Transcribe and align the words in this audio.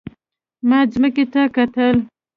ما 0.69 0.79
ځمکې 0.93 1.25
ته 1.33 1.41
کتل. 1.55 1.95